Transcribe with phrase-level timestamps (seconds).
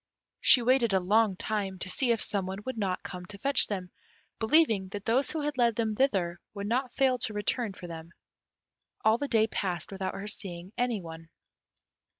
[0.39, 3.67] She waited a long time, to see if some one would not come to fetch
[3.67, 3.91] them,
[4.39, 8.09] believing that those who had led them thither would not fail to return for them.
[9.05, 11.29] All the day passed without her seeing any one.